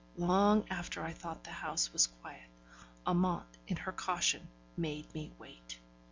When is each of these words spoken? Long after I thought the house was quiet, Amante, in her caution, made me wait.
Long 0.17 0.67
after 0.71 1.03
I 1.03 1.13
thought 1.13 1.43
the 1.43 1.51
house 1.51 1.93
was 1.93 2.07
quiet, 2.07 2.49
Amante, 3.05 3.59
in 3.67 3.77
her 3.77 3.91
caution, 3.91 4.47
made 4.75 5.13
me 5.13 5.31
wait. 5.37 5.77